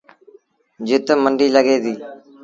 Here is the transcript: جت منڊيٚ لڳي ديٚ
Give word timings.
جت 0.87 1.07
منڊيٚ 1.23 1.53
لڳي 1.55 1.75
ديٚ 1.83 1.99